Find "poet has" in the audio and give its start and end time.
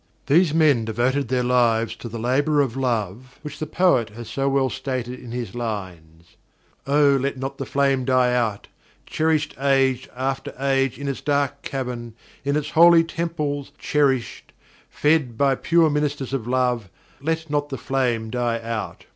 3.67-4.27